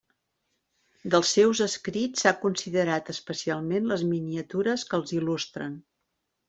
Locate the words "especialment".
3.15-3.93